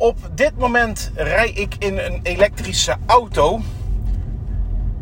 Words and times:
Op 0.00 0.18
dit 0.34 0.58
moment 0.58 1.10
rij 1.14 1.50
ik 1.50 1.74
in 1.78 1.98
een 1.98 2.20
elektrische 2.22 2.96
auto. 3.06 3.60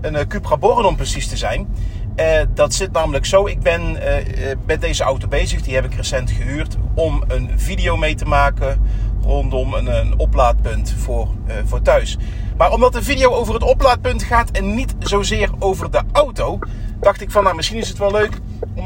Een 0.00 0.14
uh, 0.14 0.20
Cupra 0.20 0.56
Born 0.56 0.84
om 0.84 0.96
precies 0.96 1.28
te 1.28 1.36
zijn. 1.36 1.74
Uh, 2.16 2.40
dat 2.54 2.74
zit 2.74 2.92
namelijk 2.92 3.26
zo. 3.26 3.46
Ik 3.46 3.60
ben 3.60 3.96
uh, 3.96 4.54
met 4.66 4.80
deze 4.80 5.02
auto 5.02 5.28
bezig. 5.28 5.62
Die 5.62 5.74
heb 5.74 5.84
ik 5.84 5.94
recent 5.94 6.30
gehuurd. 6.30 6.76
Om 6.94 7.24
een 7.28 7.50
video 7.56 7.96
mee 7.96 8.14
te 8.14 8.24
maken. 8.24 8.80
Rondom 9.22 9.74
een, 9.74 9.86
een 9.86 10.18
oplaadpunt 10.18 10.94
voor, 10.98 11.28
voor 11.64 11.82
thuis. 11.82 12.16
Maar 12.56 12.72
omdat 12.72 12.92
de 12.92 13.02
video 13.02 13.30
over 13.30 13.54
het 13.54 13.62
oplaadpunt 13.62 14.22
gaat. 14.22 14.50
En 14.50 14.74
niet 14.74 14.94
zozeer 14.98 15.50
over 15.58 15.90
de 15.90 16.02
auto. 16.12 16.58
Dacht 17.00 17.20
ik 17.20 17.30
van 17.30 17.42
nou 17.42 17.56
misschien 17.56 17.78
is 17.78 17.88
het 17.88 17.98
wel 17.98 18.10
leuk. 18.10 18.38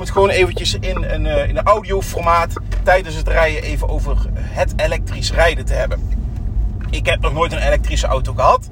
Het 0.03 0.11
gewoon 0.11 0.31
eventjes 0.31 0.75
in 0.75 1.03
een, 1.03 1.27
in 1.27 1.57
een 1.57 1.67
audioformaat. 1.67 2.53
Tijdens 2.83 3.15
het 3.15 3.29
rijden 3.29 3.63
even 3.63 3.89
over 3.89 4.17
het 4.35 4.73
elektrisch 4.77 5.33
rijden 5.33 5.65
te 5.65 5.73
hebben. 5.73 6.09
Ik 6.91 7.07
heb 7.07 7.21
nog 7.21 7.33
nooit 7.33 7.53
een 7.53 7.67
elektrische 7.67 8.07
auto 8.07 8.33
gehad. 8.33 8.69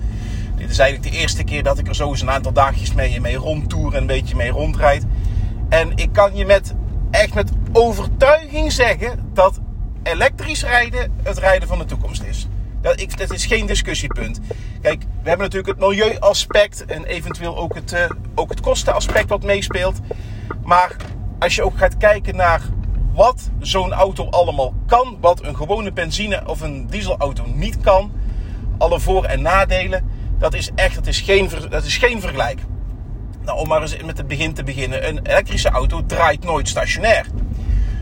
Dit 0.57 0.71
is 0.71 0.79
eigenlijk 0.79 1.15
de 1.15 1.21
eerste 1.21 1.45
keer 1.45 1.63
dat 1.63 1.79
ik 1.79 1.89
er 1.89 1.95
zo 1.95 2.09
eens 2.09 2.21
een 2.21 2.31
aantal 2.31 2.53
dagjes 2.53 2.95
mee, 2.95 3.21
mee 3.21 3.37
rondtoer 3.37 3.95
en 3.95 4.01
een 4.01 4.07
beetje 4.07 4.37
mee 4.37 4.51
rondrijd. 4.51 5.07
En 5.69 5.93
ik 5.97 6.13
kan 6.13 6.37
je 6.37 6.47
met, 6.47 6.75
echt 7.11 7.35
met 7.35 7.51
overtuiging 7.73 8.73
zeggen 8.73 9.31
dat 9.33 9.61
elektrisch 10.03 10.63
rijden 10.63 11.13
het 11.23 11.39
rijden 11.39 11.69
van 11.69 11.79
de 11.79 11.85
toekomst 11.85 12.23
is. 12.23 12.49
Dat, 12.81 13.01
ik, 13.01 13.19
dat 13.19 13.33
is 13.33 13.47
geen 13.47 13.67
discussiepunt. 13.67 14.41
Kijk, 14.83 15.03
we 15.23 15.29
hebben 15.29 15.47
natuurlijk 15.51 15.79
het 15.79 15.89
milieuaspect 15.89 16.85
en 16.85 17.05
eventueel 17.05 17.57
ook 17.57 17.75
het, 17.75 17.93
uh, 17.93 18.05
ook 18.35 18.51
het 18.51 18.61
kostenaspect 18.61 19.29
wat 19.29 19.43
meespeelt. 19.43 20.01
Maar 20.65 20.97
als 21.41 21.55
je 21.55 21.63
ook 21.63 21.79
gaat 21.79 21.97
kijken 21.97 22.37
naar 22.37 22.61
wat 23.15 23.51
zo'n 23.59 23.93
auto 23.93 24.29
allemaal 24.29 24.75
kan, 24.87 25.17
wat 25.21 25.45
een 25.45 25.57
gewone 25.57 25.93
benzine 25.93 26.43
of 26.47 26.61
een 26.61 26.87
dieselauto 26.87 27.45
niet 27.55 27.81
kan, 27.81 28.13
alle 28.79 29.01
voor- 29.01 29.25
en 29.25 29.43
nadelen, 29.43 30.11
dat 30.39 30.55
is 30.55 30.71
echt 30.75 30.95
dat 30.95 31.07
is 31.07 31.21
geen, 31.21 31.51
dat 31.71 31.85
is 31.85 31.97
geen 31.97 32.21
vergelijk. 32.21 32.61
Nou, 33.45 33.59
om 33.59 33.69
maar 33.69 33.81
eens 33.81 34.03
met 34.05 34.19
het 34.19 34.27
begin 34.27 34.53
te 34.53 34.65
beginnen. 34.65 35.09
Een 35.09 35.27
elektrische 35.27 35.69
auto 35.69 36.07
draait 36.07 36.45
nooit 36.45 36.69
stationair. 36.69 37.27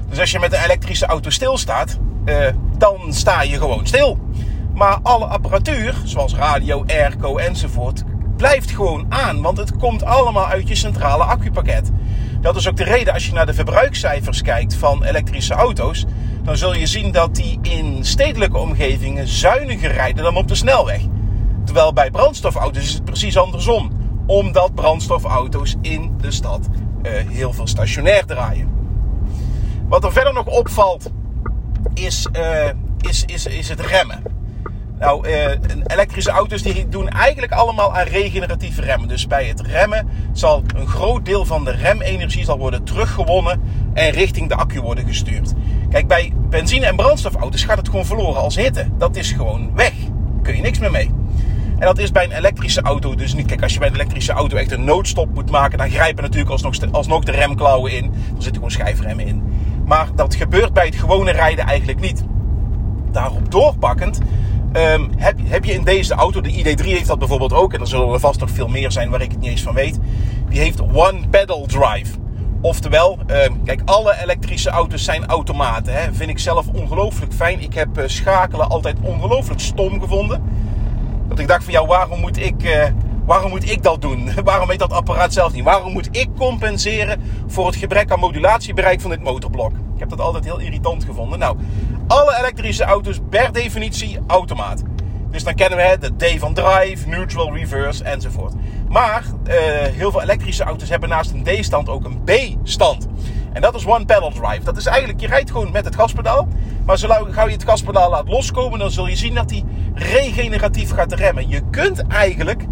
Dus 0.09 0.19
als 0.19 0.31
je 0.31 0.39
met 0.39 0.53
een 0.53 0.63
elektrische 0.63 1.07
auto 1.07 1.31
stilstaat, 1.31 1.99
uh, 2.25 2.47
dan 2.79 2.99
sta 3.09 3.43
je 3.43 3.59
gewoon 3.59 3.87
stil. 3.87 4.19
Maar 4.75 4.99
alle 5.03 5.25
apparatuur, 5.25 5.95
zoals 6.05 6.35
radio, 6.35 6.85
airco 6.87 7.37
enzovoort, 7.37 8.05
blijft 8.37 8.71
gewoon 8.71 9.07
aan. 9.09 9.43
Want 9.43 9.59
het 9.59 9.77
komt 9.77 10.05
allemaal 10.05 10.47
uit 10.47 10.69
je 10.69 10.75
centrale 10.75 11.25
accupakket. 11.25 11.91
Dat 12.41 12.57
is 12.57 12.69
ook 12.69 12.77
de 12.77 12.85
reden 12.85 13.13
als 13.13 13.27
je 13.27 13.33
naar 13.33 13.47
de 13.47 13.55
verbruikscijfers 13.55 14.43
kijkt 14.43 14.75
van 14.75 15.05
elektrische 15.05 15.55
auto's. 15.55 16.05
Dan 16.43 16.57
zul 16.57 16.75
je 16.75 16.87
zien 16.87 17.13
dat 17.13 17.35
die 17.35 17.59
in 17.63 18.05
stedelijke 18.05 18.59
omgevingen 18.59 19.29
zuiniger 19.29 19.93
rijden 19.93 20.25
dan 20.25 20.37
op 20.37 20.49
de 20.49 20.55
snelweg. 20.55 21.01
Terwijl 21.65 21.93
bij 21.93 22.11
brandstofauto's 22.11 22.83
is 22.83 22.93
het 22.93 23.05
precies 23.05 23.37
andersom. 23.37 23.91
Omdat 24.27 24.75
brandstofauto's 24.75 25.75
in 25.83 26.15
de 26.21 26.31
stad 26.31 26.69
uh, 27.03 27.13
heel 27.13 27.53
veel 27.53 27.67
stationair 27.67 28.27
draaien. 28.27 28.69
Wat 29.89 30.05
er 30.05 30.13
verder 30.13 30.33
nog 30.33 30.47
opvalt 30.47 31.11
is, 31.95 32.29
uh, 32.33 32.69
is, 33.01 33.25
is, 33.25 33.47
is 33.47 33.69
het 33.69 33.81
remmen. 33.81 34.38
Nou, 35.01 35.29
uh, 35.29 35.51
elektrische 35.87 36.31
auto's 36.31 36.63
die 36.63 36.89
doen 36.89 37.09
eigenlijk 37.09 37.53
allemaal 37.53 37.95
aan 37.95 38.07
regeneratieve 38.07 38.83
remmen. 38.83 39.09
Dus 39.09 39.27
bij 39.27 39.45
het 39.45 39.61
remmen 39.61 40.09
zal 40.33 40.63
een 40.77 40.87
groot 40.87 41.25
deel 41.25 41.45
van 41.45 41.65
de 41.65 41.71
remenergie 41.71 42.45
zal 42.45 42.59
worden 42.59 42.85
teruggewonnen 42.85 43.61
en 43.95 44.11
richting 44.11 44.49
de 44.49 44.55
accu 44.55 44.81
worden 44.81 45.07
gestuurd. 45.07 45.53
Kijk, 45.91 46.07
bij 46.07 46.33
benzine- 46.51 46.87
en 46.87 46.97
brandstofauto's 46.97 47.65
gaat 47.65 47.77
het 47.77 47.89
gewoon 47.89 48.07
verloren 48.07 48.41
als 48.41 48.57
hitte. 48.57 48.89
Dat 48.99 49.17
is 49.17 49.33
gewoon 49.33 49.75
weg. 49.75 49.93
Kun 50.43 50.57
je 50.57 50.63
niks 50.63 50.79
meer 50.79 50.91
mee. 50.91 51.11
En 51.79 51.87
dat 51.87 51.99
is 51.99 52.13
bij 52.13 52.25
een 52.25 52.33
elektrische 52.33 52.83
auto 52.83 53.15
dus 53.15 53.35
niet. 53.35 53.47
Kijk, 53.47 53.63
als 53.63 53.73
je 53.73 53.79
bij 53.79 53.89
een 53.89 53.95
elektrische 53.95 54.33
auto 54.33 54.57
echt 54.57 54.73
een 54.73 54.85
noodstop 54.85 55.35
moet 55.35 55.51
maken, 55.51 55.79
dan 55.79 55.91
grijpen 55.91 56.23
natuurlijk 56.23 56.51
alsnog, 56.51 56.75
alsnog 56.91 57.25
de 57.25 57.33
remklauwen 57.33 57.93
in. 57.93 58.05
Er 58.05 58.11
zitten 58.33 58.55
gewoon 58.55 58.71
schijfremmen 58.71 59.27
in. 59.27 59.43
Maar 59.87 60.09
dat 60.15 60.35
gebeurt 60.35 60.73
bij 60.73 60.87
het 60.87 60.95
gewone 60.95 61.31
rijden 61.31 61.67
eigenlijk 61.67 62.01
niet. 62.01 62.25
Daarop 63.13 63.51
doorpakkend 63.51 64.19
um, 64.73 65.11
heb, 65.17 65.37
heb, 65.43 65.65
je 65.65 65.73
in 65.73 65.85
deze 65.85 66.15
auto, 66.15 66.41
de 66.41 66.53
ID3 66.53 66.85
heeft 66.85 67.07
dat 67.07 67.19
bijvoorbeeld 67.19 67.53
ook, 67.53 67.73
en 67.73 67.81
er 67.81 67.87
zullen 67.87 68.13
er 68.13 68.21
vast 68.21 68.41
nog 68.41 68.51
veel 68.51 68.69
meer 68.69 68.93
zijn 68.93 69.11
waar 69.11 69.21
ik 69.21 69.31
het 69.31 69.41
niet 69.41 69.51
eens 69.51 69.63
van 69.63 69.75
weet. 69.75 69.99
Die 70.49 70.61
heeft 70.61 70.81
one 70.81 71.29
pedal 71.31 71.67
drive. 71.67 72.17
Oftewel, 72.61 73.19
um, 73.27 73.63
kijk, 73.65 73.81
alle 73.85 74.17
elektrische 74.23 74.71
auto's 74.71 75.05
zijn 75.05 75.27
automaten. 75.27 75.95
Hè. 75.95 76.13
Vind 76.13 76.31
ik 76.31 76.39
zelf 76.39 76.67
ongelooflijk 76.69 77.33
fijn. 77.33 77.61
Ik 77.61 77.75
heb 77.75 77.99
uh, 77.99 78.05
schakelen 78.07 78.69
altijd 78.69 78.97
ongelooflijk 79.03 79.61
stom 79.61 80.01
gevonden. 80.01 80.43
Dat 81.29 81.39
ik 81.39 81.49
dacht 81.49 81.65
van, 81.65 81.73
ja, 81.73 81.87
waarom 81.87 82.21
moet 82.21 82.39
ik, 82.39 82.63
uh, 82.63 82.85
waarom 83.25 83.51
moet 83.51 83.71
ik 83.71 83.83
dat 83.83 84.01
doen? 84.01 84.31
waarom 84.45 84.69
weet 84.69 84.79
dat 84.79 84.93
apparaat 84.93 85.33
zelf 85.33 85.53
niet? 85.53 85.65
Waarom 85.65 85.93
moet 85.93 86.09
ik 86.17 86.29
compenseren 86.37 87.21
voor 87.47 87.67
het 87.67 87.77
gebrek 87.77 88.11
aan 88.11 88.19
modulatiebereik 88.19 89.01
van 89.01 89.11
dit 89.11 89.23
motorblok? 89.23 89.73
Ik 89.73 89.99
heb 89.99 90.09
dat 90.09 90.21
altijd 90.21 90.45
heel 90.45 90.59
irritant 90.59 91.05
gevonden. 91.05 91.39
Nou, 91.39 91.57
alle 92.09 92.39
elektrische 92.39 92.85
auto's 92.85 93.21
per 93.31 93.53
definitie 93.53 94.19
automaat. 94.27 94.83
Dus 95.31 95.45
dan 95.45 95.55
kennen 95.55 95.79
we 95.79 95.99
de 96.01 96.27
D 96.27 96.39
van 96.39 96.55
drive, 96.55 97.09
neutral, 97.09 97.55
reverse 97.55 98.05
enzovoort. 98.05 98.55
Maar 98.89 99.25
uh, 99.49 99.55
heel 99.93 100.11
veel 100.11 100.23
elektrische 100.23 100.65
auto's 100.65 100.89
hebben 100.89 101.09
naast 101.09 101.31
een 101.31 101.43
D-stand 101.43 101.89
ook 101.89 102.05
een 102.05 102.23
B-stand. 102.25 103.07
En 103.53 103.61
dat 103.61 103.75
is 103.75 103.87
one 103.87 104.05
pedal 104.05 104.31
drive. 104.31 104.65
Dat 104.65 104.77
is 104.77 104.87
eigenlijk, 104.87 105.21
je 105.21 105.27
rijdt 105.27 105.51
gewoon 105.51 105.73
met 105.73 105.85
het 105.85 105.95
gaspedaal. 105.95 106.49
Maar 106.85 106.99
zo 106.99 107.09
gauw 107.09 107.47
je 107.47 107.53
het 107.53 107.65
gaspedaal 107.65 108.11
laat 108.11 108.29
loskomen, 108.29 108.79
dan 108.79 108.91
zul 108.91 109.07
je 109.07 109.17
zien 109.17 109.35
dat 109.35 109.51
hij 109.51 109.65
regeneratief 109.95 110.91
gaat 110.91 111.13
remmen. 111.13 111.49
Je 111.49 111.63
kunt 111.71 112.07
eigenlijk 112.07 112.63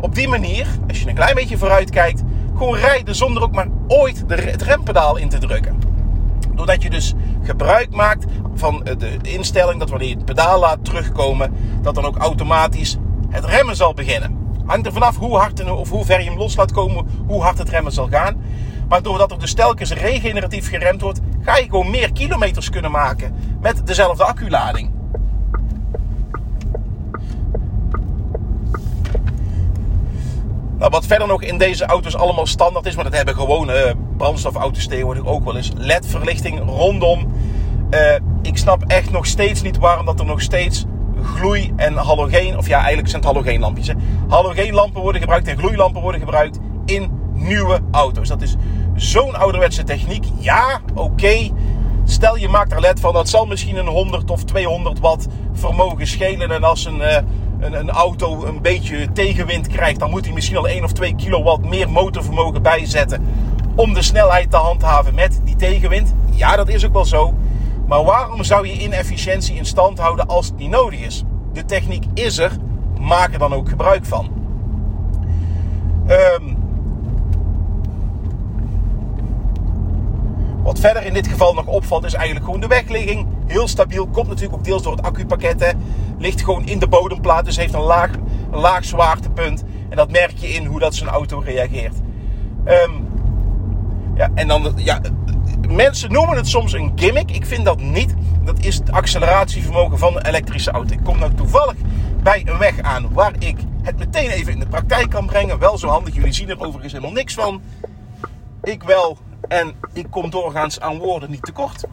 op 0.00 0.14
die 0.14 0.28
manier, 0.28 0.66
als 0.88 1.00
je 1.00 1.08
een 1.08 1.14
klein 1.14 1.34
beetje 1.34 1.58
vooruit 1.58 1.90
kijkt, 1.90 2.22
gewoon 2.56 2.76
rijden 2.76 3.14
zonder 3.14 3.42
ook 3.42 3.54
maar 3.54 3.68
ooit 3.88 4.24
het 4.28 4.62
rempedaal 4.62 5.16
in 5.16 5.28
te 5.28 5.38
drukken. 5.38 5.93
Doordat 6.54 6.82
je 6.82 6.90
dus 6.90 7.14
gebruik 7.42 7.90
maakt 7.90 8.24
van 8.54 8.86
de 8.98 9.18
instelling 9.22 9.78
dat 9.78 9.90
wanneer 9.90 10.08
je 10.08 10.14
het 10.14 10.24
pedaal 10.24 10.60
laat 10.60 10.84
terugkomen, 10.84 11.54
dat 11.82 11.94
dan 11.94 12.04
ook 12.04 12.16
automatisch 12.16 12.96
het 13.28 13.44
remmen 13.44 13.76
zal 13.76 13.94
beginnen. 13.94 14.38
Hangt 14.66 14.86
er 14.86 14.92
vanaf 14.92 15.16
hoe 15.16 15.36
hard 15.36 15.70
of 15.70 15.90
hoe 15.90 16.04
ver 16.04 16.20
je 16.20 16.28
hem 16.28 16.38
los 16.38 16.56
laat 16.56 16.72
komen, 16.72 17.06
hoe 17.26 17.42
hard 17.42 17.58
het 17.58 17.68
remmen 17.68 17.92
zal 17.92 18.08
gaan. 18.08 18.36
Maar 18.88 19.02
doordat 19.02 19.30
er 19.30 19.38
dus 19.38 19.54
telkens 19.54 19.92
regeneratief 19.92 20.68
geremd 20.68 21.00
wordt, 21.00 21.20
ga 21.40 21.56
je 21.56 21.64
gewoon 21.64 21.90
meer 21.90 22.12
kilometers 22.12 22.70
kunnen 22.70 22.90
maken 22.90 23.34
met 23.60 23.86
dezelfde 23.86 24.24
acculading. 24.24 24.90
Nou, 30.78 30.90
wat 30.90 31.06
verder 31.06 31.26
nog 31.26 31.42
in 31.42 31.58
deze 31.58 31.84
auto's 31.84 32.16
allemaal 32.16 32.46
standaard 32.46 32.86
is, 32.86 32.94
maar 32.94 33.04
dat 33.04 33.14
hebben 33.14 33.34
gewone 33.34 33.96
brandstofauto's 34.16 34.86
tegenwoordig 34.86 35.26
ook 35.26 35.44
wel 35.44 35.56
eens. 35.56 35.72
LED-verlichting 35.76 36.62
rondom. 36.66 37.32
Uh, 37.90 38.00
ik 38.42 38.56
snap 38.56 38.84
echt 38.86 39.10
nog 39.10 39.26
steeds 39.26 39.62
niet 39.62 39.78
waarom 39.78 40.06
dat 40.06 40.20
er 40.20 40.26
nog 40.26 40.40
steeds 40.40 40.84
gloei- 41.22 41.72
en 41.76 41.94
halogeen, 41.94 42.58
of 42.58 42.66
ja, 42.66 42.78
eigenlijk 42.78 43.08
zijn 43.08 43.22
het 43.22 43.30
halogeenlampjes. 43.30 43.86
Hè. 43.86 43.94
Halogeenlampen 44.28 45.02
worden 45.02 45.20
gebruikt 45.20 45.48
en 45.48 45.58
gloeilampen 45.58 46.02
worden 46.02 46.20
gebruikt 46.20 46.58
in 46.84 47.10
nieuwe 47.32 47.80
auto's. 47.90 48.28
Dat 48.28 48.42
is 48.42 48.56
zo'n 48.94 49.34
ouderwetse 49.34 49.84
techniek. 49.84 50.24
Ja, 50.38 50.80
oké. 50.94 51.50
Stel 52.04 52.36
je 52.36 52.48
maakt 52.48 52.72
er 52.72 52.80
LED 52.80 53.00
van, 53.00 53.12
dat 53.12 53.28
zal 53.28 53.46
misschien 53.46 53.76
een 53.76 53.86
100 53.86 54.30
of 54.30 54.44
200 54.44 54.98
watt 55.00 55.26
vermogen 55.52 56.06
schelen. 56.06 56.50
En 56.50 56.64
als 56.64 56.84
een, 56.84 56.96
uh, 56.96 57.16
een, 57.60 57.72
een, 57.72 57.90
auto 57.90 58.44
een 58.44 58.62
beetje 58.62 59.12
tegenwind 59.12 59.68
krijgt, 59.68 59.98
dan 59.98 60.10
moet 60.10 60.24
hij 60.24 60.34
misschien 60.34 60.56
al 60.56 60.68
1 60.68 60.84
of 60.84 60.92
2 60.92 61.14
kilowatt 61.14 61.68
meer 61.68 61.90
motorvermogen 61.90 62.62
bijzetten. 62.62 63.26
Om 63.76 63.94
de 63.94 64.02
snelheid 64.02 64.50
te 64.50 64.56
handhaven 64.56 65.14
met 65.14 65.40
die 65.44 65.56
tegenwind. 65.56 66.14
Ja, 66.30 66.56
dat 66.56 66.68
is 66.68 66.86
ook 66.86 66.92
wel 66.92 67.04
zo. 67.04 67.34
Maar 67.86 68.04
waarom 68.04 68.44
zou 68.44 68.66
je 68.66 68.82
inefficiëntie 68.82 69.56
in 69.56 69.66
stand 69.66 69.98
houden 69.98 70.26
als 70.26 70.46
het 70.46 70.56
niet 70.56 70.70
nodig 70.70 71.00
is? 71.00 71.24
De 71.52 71.64
techniek 71.64 72.04
is 72.14 72.38
er, 72.38 72.52
maak 73.00 73.32
er 73.32 73.38
dan 73.38 73.52
ook 73.52 73.68
gebruik 73.68 74.04
van. 74.04 74.28
Um, 76.08 76.56
wat 80.62 80.78
verder 80.78 81.04
in 81.04 81.14
dit 81.14 81.26
geval 81.26 81.54
nog 81.54 81.66
opvalt, 81.66 82.04
is 82.04 82.14
eigenlijk 82.14 82.44
gewoon 82.44 82.60
de 82.60 82.66
wegligging. 82.66 83.26
Heel 83.46 83.68
stabiel, 83.68 84.06
komt 84.06 84.28
natuurlijk 84.28 84.54
ook 84.54 84.64
deels 84.64 84.82
door 84.82 84.92
het 84.92 85.02
accupakket. 85.02 85.60
Hè. 85.60 85.70
Ligt 86.18 86.42
gewoon 86.42 86.66
in 86.66 86.78
de 86.78 86.88
bodemplaat, 86.88 87.44
dus 87.44 87.56
heeft 87.56 87.74
een 87.74 87.80
laag, 87.80 88.10
laag 88.52 88.84
zwaartepunt. 88.84 89.64
En 89.88 89.96
dat 89.96 90.10
merk 90.10 90.36
je 90.36 90.48
in 90.48 90.64
hoe 90.64 90.80
dat 90.80 90.94
zo'n 90.94 91.08
auto 91.08 91.38
reageert. 91.38 91.94
Um, 92.66 93.03
ja, 94.16 94.30
en 94.34 94.48
dan, 94.48 94.72
ja, 94.76 95.00
mensen 95.68 96.12
noemen 96.12 96.36
het 96.36 96.48
soms 96.48 96.72
een 96.72 96.92
gimmick. 96.94 97.30
Ik 97.30 97.46
vind 97.46 97.64
dat 97.64 97.80
niet. 97.80 98.14
Dat 98.44 98.58
is 98.58 98.76
het 98.76 98.92
acceleratievermogen 98.92 99.98
van 99.98 100.16
een 100.16 100.26
elektrische 100.26 100.70
auto. 100.70 100.94
Ik 100.94 101.04
kom 101.04 101.18
nou 101.18 101.34
toevallig 101.34 101.74
bij 102.22 102.42
een 102.46 102.58
weg 102.58 102.80
aan 102.80 103.12
waar 103.12 103.32
ik 103.38 103.56
het 103.82 103.98
meteen 103.98 104.30
even 104.30 104.52
in 104.52 104.58
de 104.58 104.66
praktijk 104.66 105.10
kan 105.10 105.26
brengen. 105.26 105.58
Wel 105.58 105.78
zo 105.78 105.88
handig. 105.88 106.14
Jullie 106.14 106.32
zien 106.32 106.48
er 106.48 106.60
overigens 106.60 106.92
helemaal 106.92 107.14
niks 107.14 107.34
van. 107.34 107.62
Ik 108.62 108.82
wel. 108.82 109.18
En 109.48 109.72
ik 109.92 110.06
kom 110.10 110.30
doorgaans 110.30 110.80
aan 110.80 110.98
woorden 110.98 111.30
niet 111.30 111.42
tekort. 111.42 111.84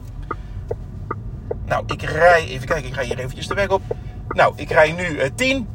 Nou, 1.65 1.83
ik 1.87 2.01
rij, 2.01 2.47
even 2.47 2.67
kijken, 2.67 2.89
ik 2.89 2.95
rij 2.95 3.05
hier 3.05 3.19
eventjes 3.19 3.47
de 3.47 3.53
weg 3.53 3.67
op. 3.67 3.81
Nou, 4.27 4.53
ik 4.55 4.69
rij 4.69 4.91
nu 4.91 5.03
uh, 5.03 5.25
10. 5.35 5.67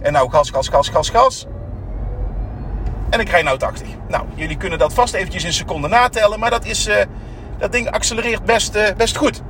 En 0.00 0.12
nou 0.12 0.30
gas, 0.30 0.50
gas, 0.50 0.68
gas, 0.68 0.88
gas, 0.88 1.10
gas. 1.10 1.46
En 3.12 3.20
ik 3.20 3.28
rij 3.28 3.42
nou 3.42 3.58
80. 3.58 3.88
Nou, 4.08 4.24
jullie 4.34 4.56
kunnen 4.56 4.78
dat 4.78 4.92
vast 4.92 5.14
eventjes 5.14 5.44
in 5.44 5.52
seconden 5.52 5.90
natellen. 5.90 6.38
Maar 6.38 6.50
dat, 6.50 6.64
is, 6.64 6.88
uh, 6.88 6.96
dat 7.58 7.72
ding 7.72 7.90
accelereert 7.90 8.44
best, 8.44 8.76
uh, 8.76 8.88
best 8.96 9.16
goed. 9.16 9.42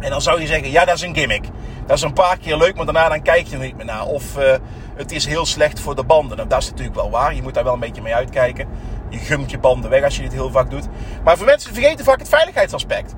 En 0.00 0.10
dan 0.10 0.22
zou 0.22 0.40
je 0.40 0.46
zeggen, 0.46 0.70
ja, 0.70 0.84
dat 0.84 0.94
is 0.94 1.02
een 1.02 1.14
gimmick. 1.14 1.44
Dat 1.86 1.96
is 1.96 2.02
een 2.02 2.12
paar 2.12 2.38
keer 2.38 2.56
leuk, 2.56 2.76
maar 2.76 2.84
daarna 2.84 3.08
dan 3.08 3.22
kijk 3.22 3.46
je 3.46 3.56
er 3.56 3.62
niet 3.62 3.76
meer 3.76 3.84
naar. 3.84 4.06
Of 4.06 4.38
uh, 4.38 4.54
het 4.94 5.12
is 5.12 5.26
heel 5.26 5.46
slecht 5.46 5.80
voor 5.80 5.94
de 5.94 6.04
banden. 6.04 6.36
Nou, 6.36 6.48
dat 6.48 6.62
is 6.62 6.70
natuurlijk 6.70 6.96
wel 6.96 7.10
waar. 7.10 7.34
Je 7.34 7.42
moet 7.42 7.54
daar 7.54 7.64
wel 7.64 7.72
een 7.72 7.80
beetje 7.80 8.02
mee 8.02 8.14
uitkijken. 8.14 8.68
Je 9.08 9.18
gumt 9.18 9.50
je 9.50 9.58
banden 9.58 9.90
weg 9.90 10.04
als 10.04 10.16
je 10.16 10.22
dit 10.22 10.32
heel 10.32 10.50
vaak 10.50 10.70
doet. 10.70 10.88
Maar 11.24 11.36
voor 11.36 11.46
mensen 11.46 11.74
vergeten 11.74 12.04
vaak 12.04 12.18
het 12.18 12.28
veiligheidsaspect. 12.28 13.14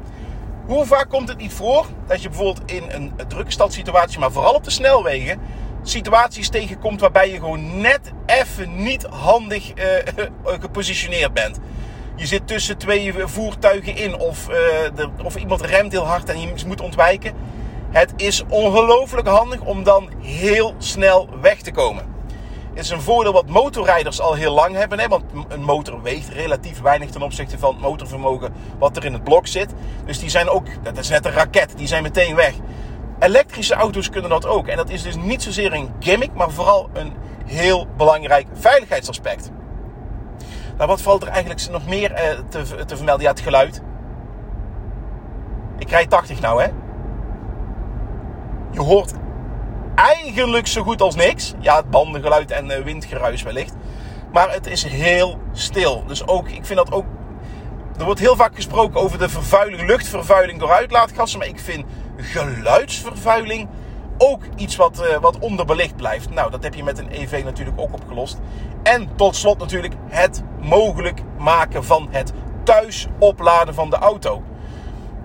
Hoe 0.66 0.86
vaak 0.86 1.08
komt 1.08 1.28
het 1.28 1.38
niet 1.38 1.52
voor 1.52 1.86
dat 2.06 2.22
je 2.22 2.28
bijvoorbeeld 2.28 2.70
in 2.70 2.84
een 2.88 3.12
drukke 3.28 3.50
stadssituatie, 3.50 4.18
maar 4.18 4.32
vooral 4.32 4.54
op 4.54 4.64
de 4.64 4.70
snelwegen, 4.70 5.40
situaties 5.90 6.48
tegenkomt 6.48 7.00
waarbij 7.00 7.30
je 7.30 7.38
gewoon 7.38 7.80
net 7.80 8.12
even 8.26 8.82
niet 8.82 9.02
handig 9.02 9.72
uh, 9.74 9.84
gepositioneerd 10.60 11.34
bent. 11.34 11.58
Je 12.16 12.26
zit 12.26 12.46
tussen 12.46 12.78
twee 12.78 13.12
voertuigen 13.24 13.96
in 13.96 14.18
of, 14.18 14.48
uh, 14.48 14.54
de, 14.94 15.08
of 15.22 15.36
iemand 15.36 15.60
remt 15.60 15.92
heel 15.92 16.06
hard 16.06 16.28
en 16.28 16.40
je 16.40 16.54
moet 16.66 16.80
ontwijken. 16.80 17.34
Het 17.90 18.12
is 18.16 18.42
ongelooflijk 18.48 19.28
handig 19.28 19.60
om 19.60 19.82
dan 19.84 20.10
heel 20.20 20.74
snel 20.78 21.28
weg 21.40 21.60
te 21.60 21.70
komen. 21.70 22.16
Het 22.74 22.86
is 22.86 22.92
een 22.92 23.02
voordeel 23.02 23.32
wat 23.32 23.48
motorrijders 23.48 24.20
al 24.20 24.34
heel 24.34 24.54
lang 24.54 24.74
hebben. 24.74 24.98
Hè? 24.98 25.08
Want 25.08 25.24
een 25.48 25.62
motor 25.62 26.02
weegt 26.02 26.28
relatief 26.28 26.80
weinig 26.80 27.10
ten 27.10 27.22
opzichte 27.22 27.58
van 27.58 27.72
het 27.72 27.80
motorvermogen 27.80 28.52
wat 28.78 28.96
er 28.96 29.04
in 29.04 29.12
het 29.12 29.24
blok 29.24 29.46
zit. 29.46 29.74
Dus 30.04 30.18
die 30.18 30.30
zijn 30.30 30.48
ook, 30.48 30.66
dat 30.82 30.98
is 30.98 31.08
net 31.08 31.26
een 31.26 31.32
raket, 31.32 31.72
die 31.76 31.86
zijn 31.86 32.02
meteen 32.02 32.34
weg. 32.34 32.54
Elektrische 33.18 33.74
auto's 33.74 34.10
kunnen 34.10 34.30
dat 34.30 34.46
ook. 34.46 34.66
En 34.66 34.76
dat 34.76 34.90
is 34.90 35.02
dus 35.02 35.16
niet 35.16 35.42
zozeer 35.42 35.72
een 35.72 35.90
gimmick, 36.00 36.34
maar 36.34 36.50
vooral 36.50 36.88
een 36.92 37.12
heel 37.44 37.86
belangrijk 37.96 38.46
veiligheidsaspect. 38.52 39.50
Nou, 40.76 40.88
wat 40.90 41.02
valt 41.02 41.22
er 41.22 41.28
eigenlijk 41.28 41.68
nog 41.70 41.86
meer 41.86 42.12
eh, 42.12 42.38
te, 42.48 42.84
te 42.84 42.96
vermelden? 42.96 43.24
Ja, 43.24 43.30
het 43.30 43.40
geluid. 43.40 43.82
Ik 45.78 45.90
rijd 45.90 46.10
80 46.10 46.40
nou, 46.40 46.62
hè. 46.62 46.68
Je 48.70 48.80
hoort 48.80 49.12
eigenlijk 49.94 50.66
zo 50.66 50.82
goed 50.82 51.00
als 51.00 51.14
niks. 51.14 51.54
Ja, 51.60 51.76
het 51.76 51.90
bandengeluid 51.90 52.50
en 52.50 52.70
uh, 52.70 52.76
windgeruis 52.76 53.42
wellicht. 53.42 53.74
Maar 54.32 54.52
het 54.52 54.66
is 54.66 54.84
heel 54.84 55.38
stil. 55.52 56.04
Dus 56.06 56.26
ook, 56.26 56.48
ik 56.48 56.66
vind 56.66 56.78
dat 56.78 56.92
ook... 56.92 57.04
Er 57.98 58.04
wordt 58.04 58.20
heel 58.20 58.36
vaak 58.36 58.54
gesproken 58.54 59.00
over 59.00 59.18
de 59.18 59.28
vervuiling, 59.28 59.86
luchtvervuiling 59.86 60.58
door 60.58 60.70
uitlaatgassen. 60.70 61.38
Maar 61.38 61.48
ik 61.48 61.60
vind 61.60 61.84
geluidsvervuiling 62.18 63.68
ook 64.18 64.42
iets 64.56 64.76
wat, 64.76 65.02
uh, 65.02 65.16
wat 65.16 65.38
onderbelicht 65.38 65.96
blijft. 65.96 66.30
Nou, 66.30 66.50
dat 66.50 66.62
heb 66.62 66.74
je 66.74 66.84
met 66.84 66.98
een 66.98 67.10
EV 67.10 67.44
natuurlijk 67.44 67.80
ook 67.80 67.92
opgelost. 67.92 68.38
En 68.82 69.08
tot 69.16 69.36
slot 69.36 69.58
natuurlijk 69.58 69.94
het 70.08 70.42
mogelijk 70.60 71.20
maken 71.38 71.84
van 71.84 72.08
het 72.10 72.32
thuis 72.62 73.06
opladen 73.18 73.74
van 73.74 73.90
de 73.90 73.96
auto. 73.96 74.42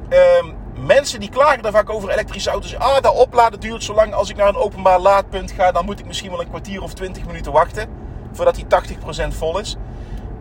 Um, 0.10 0.56
mensen 0.86 1.20
die 1.20 1.30
klagen 1.30 1.62
daar 1.62 1.72
vaak 1.72 1.90
over 1.90 2.10
elektrische 2.10 2.50
auto's. 2.50 2.78
Ah, 2.78 3.02
dat 3.02 3.16
opladen 3.16 3.60
duurt 3.60 3.84
zo 3.84 3.94
lang. 3.94 4.14
Als 4.14 4.30
ik 4.30 4.36
naar 4.36 4.48
een 4.48 4.56
openbaar 4.56 5.00
laadpunt 5.00 5.52
ga, 5.52 5.72
dan 5.72 5.86
moet 5.86 6.00
ik 6.00 6.06
misschien 6.06 6.30
wel 6.30 6.42
een 6.42 6.50
kwartier 6.50 6.82
of 6.82 6.94
20 6.94 7.26
minuten 7.26 7.52
wachten. 7.52 7.90
Voordat 8.32 8.56
die 8.56 8.66
80% 8.66 9.28
vol 9.28 9.60
is. 9.60 9.78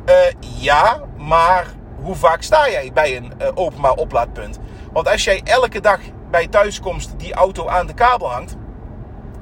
Uh, 0.08 0.14
ja, 0.58 1.00
maar 1.16 1.66
hoe 2.02 2.14
vaak 2.14 2.42
sta 2.42 2.70
jij 2.70 2.90
bij 2.92 3.16
een 3.16 3.32
uh, 3.40 3.48
openbaar 3.54 3.94
oplaadpunt? 3.94 4.58
Want 4.92 5.08
als 5.08 5.24
jij 5.24 5.40
elke 5.44 5.80
dag 5.80 6.00
bij 6.32 6.46
thuiskomst 6.46 7.14
die 7.16 7.34
auto 7.34 7.68
aan 7.68 7.86
de 7.86 7.94
kabel 7.94 8.30
hangt. 8.30 8.56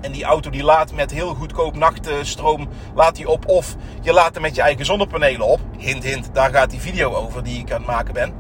En 0.01 0.13
die 0.13 0.25
auto 0.25 0.51
die 0.51 0.63
laat 0.63 0.93
met 0.93 1.11
heel 1.11 1.35
goedkoop 1.35 1.77
nachtstroom 1.77 2.69
laat 2.95 3.17
die 3.17 3.29
op. 3.29 3.47
Of 3.47 3.77
je 4.01 4.13
laat 4.13 4.33
hem 4.33 4.43
met 4.43 4.55
je 4.55 4.63
eigen 4.63 4.85
zonnepanelen 4.85 5.47
op. 5.47 5.61
Hint, 5.79 6.05
hint, 6.05 6.35
daar 6.35 6.51
gaat 6.51 6.71
die 6.71 6.81
video 6.81 7.15
over 7.15 7.45
die 7.45 7.59
ik 7.59 7.73
aan 7.73 7.79
het 7.79 7.87
maken 7.87 8.15
ben. 8.15 8.35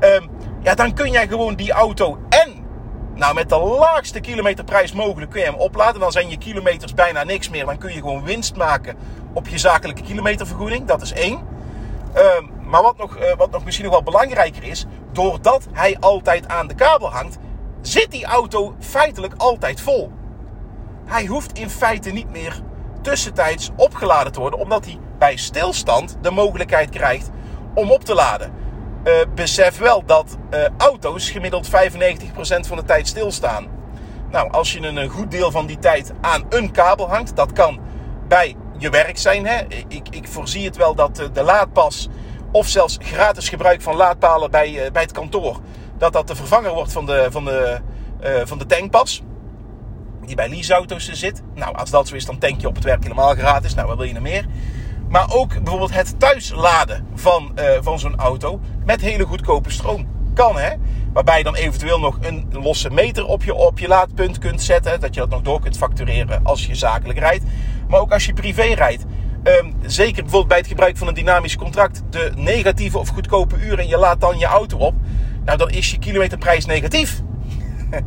um, 0.00 0.30
ja, 0.66 0.74
dan 0.74 0.94
kun 0.94 1.10
jij 1.10 1.28
gewoon 1.28 1.54
die 1.54 1.72
auto 1.72 2.18
en 2.28 2.64
nou, 3.14 3.34
met 3.34 3.48
de 3.48 3.58
laagste 3.58 4.20
kilometerprijs 4.20 4.92
mogelijk 4.92 5.30
kun 5.30 5.40
je 5.40 5.46
hem 5.46 5.54
opladen. 5.54 6.00
Dan 6.00 6.12
zijn 6.12 6.28
je 6.28 6.38
kilometers 6.38 6.94
bijna 6.94 7.24
niks 7.24 7.48
meer. 7.48 7.66
Dan 7.66 7.78
kun 7.78 7.92
je 7.92 8.00
gewoon 8.00 8.24
winst 8.24 8.56
maken 8.56 8.96
op 9.32 9.48
je 9.48 9.58
zakelijke 9.58 10.02
kilometervergoeding. 10.02 10.86
Dat 10.86 11.02
is 11.02 11.12
één. 11.12 11.40
Uh, 12.16 12.22
maar 12.62 12.82
wat 12.82 12.96
nog, 12.96 13.18
uh, 13.18 13.24
wat 13.36 13.50
nog 13.50 13.64
misschien 13.64 13.84
nog 13.84 13.94
wel 13.94 14.02
belangrijker 14.02 14.62
is, 14.62 14.86
doordat 15.12 15.66
hij 15.72 15.96
altijd 16.00 16.48
aan 16.48 16.66
de 16.66 16.74
kabel 16.74 17.10
hangt, 17.10 17.38
zit 17.86 18.10
die 18.10 18.24
auto 18.24 18.74
feitelijk 18.78 19.34
altijd 19.36 19.80
vol. 19.80 20.12
Hij 21.04 21.26
hoeft 21.26 21.58
in 21.58 21.70
feite 21.70 22.10
niet 22.10 22.30
meer 22.30 22.62
tussentijds 23.02 23.70
opgeladen 23.76 24.32
te 24.32 24.40
worden, 24.40 24.58
omdat 24.58 24.84
hij 24.84 24.98
bij 25.18 25.36
stilstand 25.36 26.16
de 26.20 26.30
mogelijkheid 26.30 26.90
krijgt 26.90 27.30
om 27.74 27.90
op 27.90 28.04
te 28.04 28.14
laden. 28.14 28.52
Uh, 29.04 29.12
besef 29.34 29.78
wel 29.78 30.04
dat 30.04 30.36
uh, 30.50 30.64
auto's 30.76 31.30
gemiddeld 31.30 31.68
95% 31.68 31.70
van 32.40 32.76
de 32.76 32.84
tijd 32.84 33.08
stilstaan. 33.08 33.66
Nou, 34.30 34.50
als 34.50 34.72
je 34.72 34.80
een, 34.80 35.08
goed 35.08 35.30
deel 35.30 35.50
van 35.50 35.66
die 35.66 35.78
tijd 35.78 36.12
aan 36.20 36.46
een 36.48 36.70
kabel 36.70 37.08
hangt, 37.08 37.36
dat 37.36 37.52
kan 37.52 37.80
bij 38.28 38.56
je 38.78 38.90
werk 38.90 39.18
zijn. 39.18 39.46
Hè? 39.46 39.60
Ik, 39.88 40.08
ik 40.10 40.28
voorzie 40.28 40.64
het 40.64 40.76
wel 40.76 40.94
dat 40.94 41.16
de, 41.16 41.30
de 41.32 41.42
laadpas 41.42 42.08
of 42.52 42.68
zelfs 42.68 42.98
gratis 43.00 43.48
gebruik 43.48 43.82
van 43.82 43.96
laadpalen 43.96 44.50
bij, 44.50 44.90
bij 44.92 45.02
het 45.02 45.12
kantoor, 45.12 45.60
dat 45.98 46.12
dat 46.12 46.28
de 46.28 46.36
vervanger 46.36 46.72
wordt 46.72 46.92
van 46.92 47.06
de, 47.06 47.26
van 47.30 47.44
de, 47.44 47.80
van 48.44 48.58
de 48.58 48.66
tankpas. 48.66 49.22
Die 50.26 50.36
bij 50.36 50.48
leaseauto's 50.48 51.10
zit. 51.12 51.42
Nou, 51.54 51.76
als 51.76 51.90
dat 51.90 52.08
zo 52.08 52.14
is, 52.14 52.24
dan 52.24 52.38
tank 52.38 52.60
je 52.60 52.68
op 52.68 52.74
het 52.74 52.84
werk 52.84 53.02
helemaal 53.02 53.34
gratis. 53.34 53.74
Nou, 53.74 53.88
wat 53.88 53.96
wil 53.96 54.06
je 54.06 54.12
nog 54.12 54.22
meer? 54.22 54.46
Maar 55.08 55.34
ook 55.34 55.48
bijvoorbeeld 55.62 55.94
het 55.94 56.20
thuisladen 56.20 57.06
van, 57.14 57.52
uh, 57.58 57.64
van 57.80 57.98
zo'n 57.98 58.16
auto 58.16 58.60
met 58.84 59.00
hele 59.00 59.24
goedkope 59.24 59.70
stroom. 59.70 60.06
Kan 60.34 60.58
hè? 60.58 60.70
Waarbij 61.12 61.38
je 61.38 61.44
dan 61.44 61.54
eventueel 61.54 61.98
nog 61.98 62.18
een 62.20 62.46
losse 62.50 62.90
meter 62.90 63.26
op 63.26 63.42
je, 63.42 63.54
op 63.54 63.78
je 63.78 63.88
laadpunt 63.88 64.38
kunt 64.38 64.62
zetten. 64.62 65.00
Dat 65.00 65.14
je 65.14 65.20
dat 65.20 65.30
nog 65.30 65.42
door 65.42 65.60
kunt 65.60 65.76
factureren 65.76 66.40
als 66.44 66.66
je 66.66 66.74
zakelijk 66.74 67.18
rijdt. 67.18 67.44
Maar 67.88 68.00
ook 68.00 68.12
als 68.12 68.26
je 68.26 68.32
privé 68.32 68.62
rijdt. 68.62 69.04
Um, 69.42 69.74
zeker 69.82 70.22
bijvoorbeeld 70.22 70.48
bij 70.48 70.58
het 70.58 70.66
gebruik 70.66 70.96
van 70.96 71.08
een 71.08 71.14
dynamisch 71.14 71.56
contract. 71.56 72.02
De 72.10 72.32
negatieve 72.36 72.98
of 72.98 73.08
goedkope 73.08 73.56
uren 73.56 73.78
en 73.78 73.88
je 73.88 73.96
laat 73.96 74.20
dan 74.20 74.38
je 74.38 74.46
auto 74.46 74.78
op. 74.78 74.94
Nou, 75.46 75.58
dan 75.58 75.70
is 75.70 75.90
je 75.90 75.98
kilometerprijs 75.98 76.64
negatief. 76.64 77.22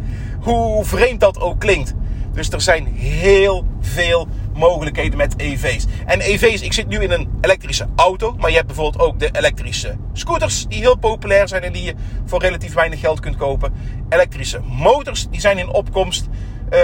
Hoe 0.47 0.85
vreemd 0.85 1.19
dat 1.19 1.39
ook 1.39 1.59
klinkt. 1.59 1.93
Dus 2.31 2.49
er 2.49 2.61
zijn 2.61 2.85
heel 2.95 3.65
veel 3.81 4.27
mogelijkheden 4.53 5.17
met 5.17 5.33
EV's. 5.37 5.85
En 6.05 6.19
EV's, 6.19 6.61
ik 6.61 6.73
zit 6.73 6.87
nu 6.87 6.99
in 6.99 7.11
een 7.11 7.29
elektrische 7.41 7.87
auto, 7.95 8.35
maar 8.39 8.49
je 8.49 8.55
hebt 8.55 8.67
bijvoorbeeld 8.67 9.03
ook 9.03 9.19
de 9.19 9.29
elektrische 9.31 9.97
scooters 10.13 10.67
die 10.67 10.79
heel 10.79 10.97
populair 10.97 11.47
zijn 11.47 11.63
en 11.63 11.73
die 11.73 11.83
je 11.83 11.95
voor 12.25 12.41
relatief 12.41 12.73
weinig 12.73 12.99
geld 12.99 13.19
kunt 13.19 13.35
kopen. 13.35 13.73
Elektrische 14.09 14.59
motors, 14.59 15.27
die 15.29 15.39
zijn 15.39 15.57
in 15.57 15.69
opkomst. 15.69 16.27
Uh, 16.73 16.79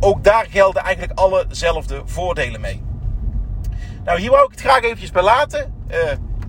ook 0.00 0.24
daar 0.24 0.46
gelden 0.50 0.82
eigenlijk 0.82 1.18
allezelfde 1.18 2.02
voordelen 2.04 2.60
mee. 2.60 2.82
Nou, 4.04 4.20
hier 4.20 4.30
wou 4.30 4.44
ik 4.44 4.50
het 4.50 4.60
graag 4.60 4.82
eventjes 4.82 5.10
bij 5.10 5.22
laten. 5.22 5.72
Uh, 5.90 5.96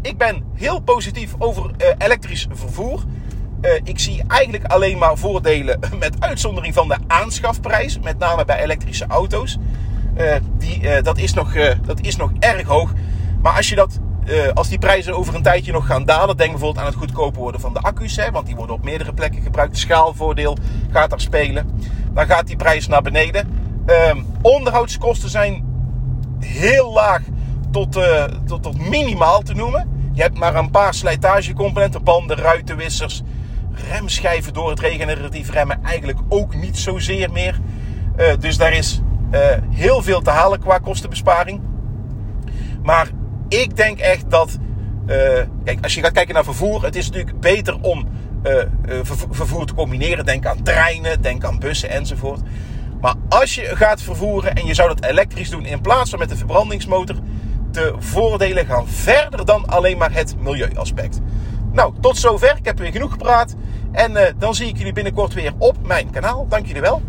ik 0.02 0.18
ben 0.18 0.44
heel 0.56 0.80
positief 0.80 1.36
over 1.38 1.72
uh, 1.78 1.88
elektrisch 1.98 2.48
vervoer. 2.52 3.04
Uh, 3.62 3.72
ik 3.84 4.00
zie 4.00 4.24
eigenlijk 4.28 4.64
alleen 4.64 4.98
maar 4.98 5.18
voordelen 5.18 5.80
met 6.00 6.16
uitzondering 6.20 6.74
van 6.74 6.88
de 6.88 6.98
aanschafprijs. 7.08 8.00
Met 8.00 8.18
name 8.18 8.46
bij 8.46 8.64
elektrische 8.64 9.06
auto's. 9.08 9.58
Uh, 10.18 10.34
die, 10.58 10.82
uh, 10.82 11.04
dat, 11.04 11.18
is 11.18 11.34
nog, 11.34 11.54
dat 11.86 12.02
is 12.02 12.16
nog 12.16 12.32
erg 12.40 12.68
hoog. 12.68 12.94
Maar 13.42 13.56
als, 13.56 13.70
je 13.70 13.76
dat, 13.76 14.00
als 14.54 14.68
die 14.70 14.78
prijzen 14.78 15.18
over 15.18 15.36
een 15.36 15.42
tijdje 15.42 15.72
nog 15.72 15.86
gaan 15.86 16.06
dalen. 16.06 16.38
Denk 16.38 16.50
bijvoorbeeld 16.50 16.86
aan 16.86 16.92
het 16.92 17.00
goedkoper 17.00 17.42
worden 17.42 17.62
van 17.62 17.74
de 17.74 17.80
accu's. 17.80 18.16
Hè, 18.16 18.32
want 18.32 18.46
die 18.46 18.56
worden 18.56 18.76
op 18.76 18.84
meerdere 18.84 19.14
plekken 19.14 19.42
gebruikt. 19.42 19.74
De 19.74 19.80
schaalvoordeel 19.80 20.58
gaat 20.92 21.10
daar 21.10 21.22
spelen. 21.22 21.80
Dan 22.14 22.26
gaat 22.26 22.48
die 22.48 22.56
prijs 22.56 22.88
naar 22.88 23.02
beneden. 23.02 23.48
Ehm, 23.86 24.22
onderhoudskosten 24.42 25.30
zijn 25.30 25.64
heel 26.40 26.94
laag 26.94 27.22
tot, 27.72 28.00
tot, 28.46 28.64
tot 28.64 28.90
minimaal 28.90 29.42
te 29.42 29.54
noemen. 29.54 30.12
Je 30.14 30.22
hebt 30.22 30.38
maar 30.38 30.56
een 30.56 30.72
paar 30.72 30.94
slijtagecomponenten. 30.94 32.04
Banden, 32.04 32.38
ruitenwissers 32.38 33.24
remschijven 33.92 34.54
door 34.54 34.70
het 34.70 34.80
regeneratief 34.80 35.52
remmen 35.52 35.84
eigenlijk 35.84 36.20
ook 36.30 36.56
niet 36.56 36.78
zozeer 36.78 37.32
meer. 37.32 37.60
Uh, 38.18 38.26
dus 38.40 38.58
daar 38.58 38.74
is 38.74 39.02
uh, 39.32 39.40
heel 39.70 40.02
veel 40.02 40.22
te 40.22 40.30
halen 40.30 40.60
qua 40.60 40.78
kostenbesparing. 40.78 41.62
Maar 42.84 43.10
ik 43.48 43.76
denk 43.76 44.00
echt 44.00 44.30
dat. 44.30 44.58
Uh, 45.08 45.16
kijk, 45.64 45.80
als 45.82 45.96
je 45.96 46.02
gaat 46.02 46.12
kijken 46.12 46.34
naar 46.34 46.44
vervoer, 46.44 46.84
het 46.84 46.96
is 46.96 47.10
natuurlijk 47.10 47.40
beter 47.40 47.82
om 47.82 48.08
vervoer, 49.32 49.66
te 49.66 49.74
combineren. 49.74 50.26
Denk 50.26 50.46
aan 50.46 50.64
treinen, 50.64 51.22
denk 51.22 51.44
aan 51.44 51.60
bussen 51.60 51.90
enzovoort. 51.90 52.40
Maar 53.02 53.16
als 53.30 53.56
je 53.56 53.76
gaat 53.76 54.02
vervoeren 54.02 54.56
en 54.56 54.66
je 54.66 54.74
zou 54.74 54.88
dat 54.88 55.04
elektrisch 55.04 55.50
doen 55.50 55.66
in 55.66 55.82
plaats 55.82 56.10
van 56.10 56.20
met 56.20 56.32
een 56.32 56.38
verbrandingsmotor, 56.38 57.16
de 57.72 57.94
voordelen 58.00 58.66
gaan 58.66 58.88
verder 58.88 59.46
dan 59.46 59.68
alleen 59.68 59.98
maar 59.98 60.14
het 60.14 60.36
milieuaspect. 60.40 61.20
Nou, 61.72 61.94
tot 62.02 62.18
zover. 62.18 62.56
Ik 62.58 62.66
heb 62.66 62.80
weer 62.80 62.92
genoeg 62.92 63.12
gepraat. 63.12 63.56
En 63.92 64.12
uh, 64.12 64.22
dan 64.38 64.56
zie 64.56 64.68
ik 64.68 64.78
jullie 64.78 64.94
binnenkort 64.94 65.34
weer 65.34 65.54
op 65.58 65.76
mijn 65.88 66.10
kanaal. 66.10 66.46
Dank 66.50 66.66
jullie 66.66 66.82
wel. 66.82 67.02